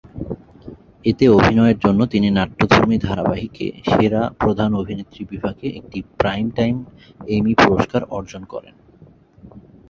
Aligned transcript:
এতে 1.05 1.25
অভিনয়ের 1.29 1.77
জন্য 1.79 1.99
তিনি 2.05 2.27
নাট্যধর্মী 2.29 2.97
ধারাবাহিকে 2.99 3.65
সেরা 3.85 4.21
প্রধান 4.39 4.71
অভিনেত্রী 4.73 5.21
বিভাগে 5.25 5.67
একটি 5.79 5.99
প্রাইমটাইম 6.19 6.75
এমি 7.29 7.53
পুরস্কার 7.63 8.01
অর্জন 8.17 8.41
করেন। 8.45 8.75